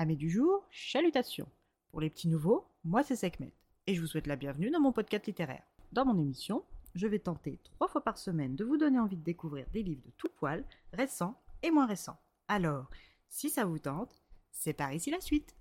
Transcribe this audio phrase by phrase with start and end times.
[0.00, 1.48] Amis du jour, chalutations.
[1.90, 3.52] Pour les petits nouveaux, moi c'est Sekhmet
[3.88, 5.64] et je vous souhaite la bienvenue dans mon podcast littéraire.
[5.90, 6.62] Dans mon émission,
[6.94, 10.04] je vais tenter trois fois par semaine de vous donner envie de découvrir des livres
[10.06, 11.34] de tout poil, récents
[11.64, 12.16] et moins récents.
[12.46, 12.88] Alors,
[13.28, 14.22] si ça vous tente,
[14.52, 15.56] c'est par ici la suite.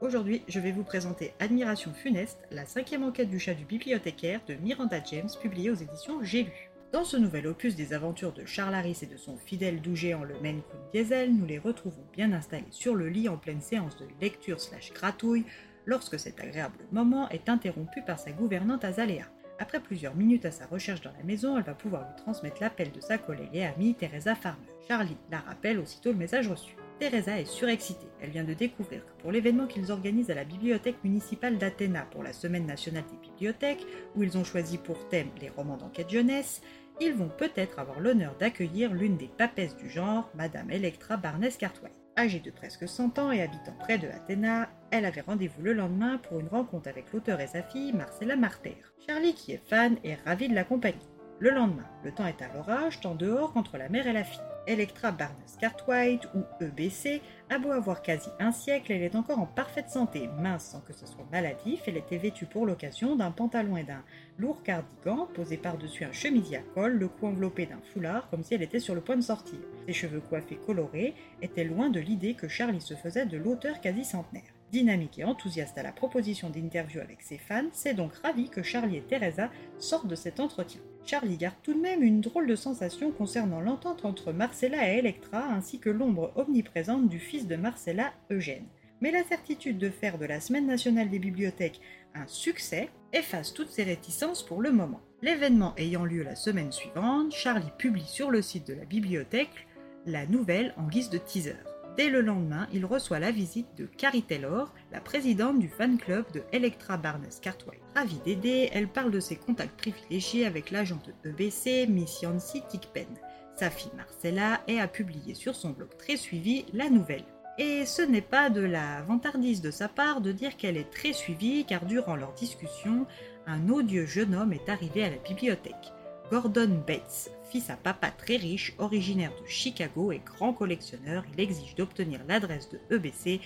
[0.00, 4.54] Aujourd'hui, je vais vous présenter Admiration funeste, la cinquième enquête du chat du bibliothécaire de
[4.54, 6.67] Miranda James, publiée aux éditions J'ai lu.
[6.90, 10.24] Dans ce nouvel opus des aventures de Charles Harris et de son fidèle doux géant
[10.24, 13.98] le Maine Coon Diesel, nous les retrouvons bien installés sur le lit en pleine séance
[13.98, 15.44] de lecture slash gratouille
[15.84, 19.26] lorsque cet agréable moment est interrompu par sa gouvernante Azalea.
[19.58, 22.90] Après plusieurs minutes à sa recherche dans la maison, elle va pouvoir lui transmettre l'appel
[22.90, 24.64] de sa collègue et amie Teresa Farmer.
[24.86, 26.74] Charlie la rappelle aussitôt le message reçu.
[26.98, 28.08] Teresa est surexcitée.
[28.20, 32.22] Elle vient de découvrir que pour l'événement qu'ils organisent à la bibliothèque municipale d'Athéna pour
[32.22, 36.60] la Semaine nationale des bibliothèques, où ils ont choisi pour thème les romans d'enquête jeunesse,
[37.00, 41.94] ils vont peut-être avoir l'honneur d'accueillir l'une des papesses du genre, Madame Electra Barnes Cartwright.
[42.16, 46.18] Âgée de presque 100 ans et habitant près de Athéna, elle avait rendez-vous le lendemain
[46.18, 48.76] pour une rencontre avec l'auteur et sa fille, Marcella Marter.
[49.06, 50.98] Charlie, qui est fan, est ravi de la compagnie.
[51.38, 54.40] Le lendemain, le temps est à l'orage, tant dehors qu'entre la mère et la fille.
[54.68, 59.46] Electra Barnes Cartwright, ou EBC, a beau avoir quasi un siècle, elle est encore en
[59.46, 63.78] parfaite santé, mince sans que ce soit maladif, elle était vêtue pour l'occasion d'un pantalon
[63.78, 64.04] et d'un
[64.38, 68.54] lourd cardigan posé par-dessus un chemisier à col, le cou enveloppé d'un foulard comme si
[68.54, 69.58] elle était sur le point de sortir.
[69.86, 74.04] Ses cheveux coiffés colorés étaient loin de l'idée que Charlie se faisait de l'auteur quasi
[74.04, 74.57] centenaire.
[74.70, 78.96] Dynamique et enthousiaste à la proposition d'interview avec ses fans, c'est donc ravi que Charlie
[78.96, 80.80] et Teresa sortent de cet entretien.
[81.04, 85.42] Charlie garde tout de même une drôle de sensation concernant l'entente entre Marcella et Electra
[85.46, 88.66] ainsi que l'ombre omniprésente du fils de Marcella, Eugène.
[89.00, 91.80] Mais la certitude de faire de la Semaine nationale des bibliothèques
[92.14, 95.00] un succès efface toutes ses réticences pour le moment.
[95.22, 99.66] L'événement ayant lieu la semaine suivante, Charlie publie sur le site de la bibliothèque
[100.06, 101.56] la nouvelle en guise de teaser.
[101.98, 106.24] Dès le lendemain, il reçoit la visite de Carrie Taylor, la présidente du fan club
[106.32, 107.82] de Electra Barnes Cartwright.
[107.92, 113.08] Ravie d'aider, elle parle de ses contacts privilégiés avec l'agent de EBC, Miss Yancy Tickpen.
[113.56, 117.24] Sa fille Marcella et a publié sur son blog très suivi la nouvelle.
[117.58, 121.12] Et ce n'est pas de la vantardise de sa part de dire qu'elle est très
[121.12, 123.08] suivie car durant leur discussion,
[123.48, 125.92] un odieux jeune homme est arrivé à la bibliothèque.
[126.30, 131.74] Gordon Bates, fils à papa très riche, originaire de Chicago et grand collectionneur, il exige
[131.74, 133.40] d'obtenir l'adresse de EBC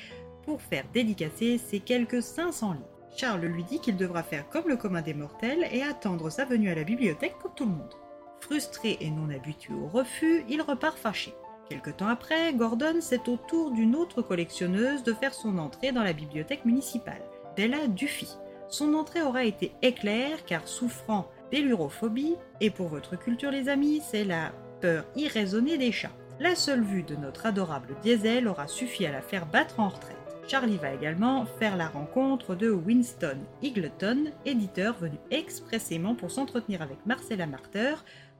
[0.44, 2.84] pour faire dédicacer ses quelques 500 livres.
[3.16, 6.70] Charles lui dit qu'il devra faire comme le commun des mortels et attendre sa venue
[6.70, 7.94] à la bibliothèque comme tout le monde.
[8.40, 11.32] Frustré et non habitué au refus, il repart fâché.
[11.68, 16.02] Quelque temps après, Gordon c'est au tour d'une autre collectionneuse de faire son entrée dans
[16.02, 17.22] la bibliothèque municipale,
[17.54, 18.28] Della Duffy.
[18.68, 24.24] Son entrée aura été éclair car souffrant d'hélurophobie, et pour votre culture les amis, c'est
[24.24, 26.16] la peur irraisonnée des chats.
[26.40, 30.16] La seule vue de notre adorable Diesel aura suffi à la faire battre en retraite.
[30.48, 36.98] Charlie va également faire la rencontre de Winston Eagleton, éditeur venu expressément pour s'entretenir avec
[37.06, 37.94] Marcella Marter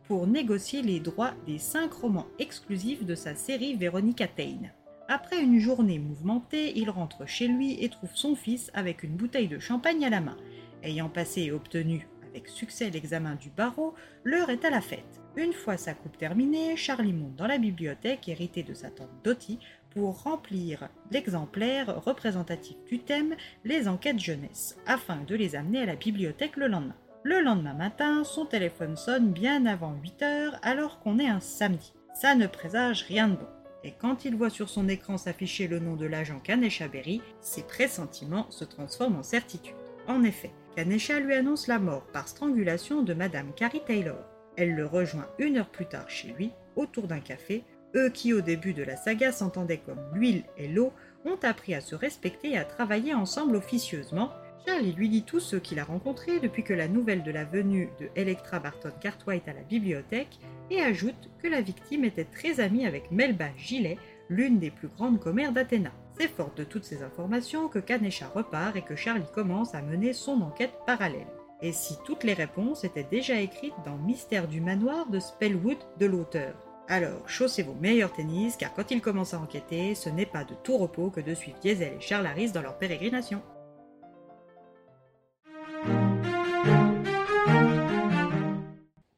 [0.08, 4.70] pour négocier les droits des cinq romans exclusifs de sa série Veronica Tain.
[5.08, 9.48] Après une journée mouvementée, il rentre chez lui et trouve son fils avec une bouteille
[9.48, 10.36] de champagne à la main.
[10.82, 13.94] Ayant passé et obtenu avec succès l'examen du barreau,
[14.24, 15.20] l'heure est à la fête.
[15.36, 19.58] Une fois sa coupe terminée, Charlie monte dans la bibliothèque héritée de sa tante Dottie
[19.90, 23.34] pour remplir l'exemplaire représentatif du thème
[23.64, 26.96] Les enquêtes jeunesse, afin de les amener à la bibliothèque le lendemain.
[27.22, 31.92] Le lendemain matin, son téléphone sonne bien avant 8 heures alors qu'on est un samedi.
[32.14, 33.46] Ça ne présage rien de bon.
[33.84, 37.62] Et quand il voit sur son écran s'afficher le nom de l'agent Kanesha Berry, ses
[37.62, 39.74] pressentiments se transforment en certitude.
[40.08, 44.24] En effet, Kanesha lui annonce la mort par strangulation de Madame Carrie Taylor.
[44.56, 47.64] Elle le rejoint une heure plus tard chez lui, autour d'un café.
[47.94, 50.94] Eux qui au début de la saga s'entendaient comme l'huile et l'eau,
[51.26, 54.30] ont appris à se respecter et à travailler ensemble officieusement.
[54.66, 57.90] Charlie lui dit tout ce qu'il a rencontré depuis que la nouvelle de la venue
[58.00, 60.38] de Electra Barton Cartwright à la bibliothèque
[60.70, 65.20] et ajoute que la victime était très amie avec Melba Gillet, l'une des plus grandes
[65.20, 65.90] commères d'Athéna.
[66.18, 70.12] C'est fort de toutes ces informations que Kanesha repart et que Charlie commence à mener
[70.12, 71.26] son enquête parallèle.
[71.62, 76.06] Et si toutes les réponses étaient déjà écrites dans Mystère du manoir de Spellwood de
[76.06, 76.54] l'auteur?
[76.88, 80.54] Alors, chaussez vos meilleurs tennis, car quand il commence à enquêter, ce n'est pas de
[80.62, 83.40] tout repos que de suivre Diesel et Charles Harris dans leur pérégrination.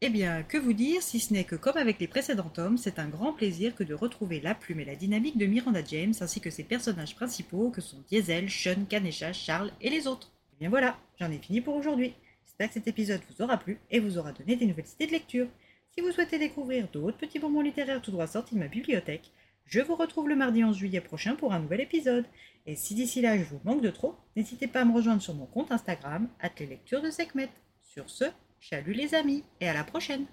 [0.07, 2.99] Eh bien, que vous dire si ce n'est que comme avec les précédents tomes, c'est
[2.99, 6.43] un grand plaisir que de retrouver la plume et la dynamique de Miranda James ainsi
[6.43, 10.31] que ses personnages principaux que sont Diesel, Sean, Kanesha, Charles et les autres.
[10.53, 12.13] Eh bien voilà, j'en ai fini pour aujourd'hui.
[12.45, 15.13] J'espère que cet épisode vous aura plu et vous aura donné des nouvelles idées de
[15.13, 15.49] lecture.
[15.95, 19.33] Si vous souhaitez découvrir d'autres petits bonbons littéraires tout droit sortis de ma bibliothèque,
[19.65, 22.27] Je vous retrouve le mardi 11 juillet prochain pour un nouvel épisode.
[22.67, 25.33] Et si d'ici là je vous manque de trop, n'hésitez pas à me rejoindre sur
[25.33, 26.29] mon compte Instagram,
[26.61, 27.49] lectures de Sekhmet.
[27.81, 28.27] Sur ce,
[28.71, 30.25] Salut les amis et à la prochaine.